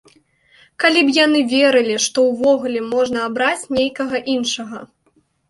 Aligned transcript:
Калі 0.83 1.03
б 1.09 1.13
яны 1.17 1.41
верылі, 1.51 1.97
што 2.07 2.17
ўвогуле 2.31 2.81
можна 2.95 3.19
абраць 3.27 3.69
некага 3.77 4.25
іншага. 4.37 4.83